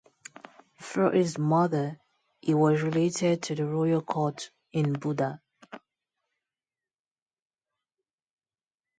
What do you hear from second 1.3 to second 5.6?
mother, he was related to the royal court in Buda.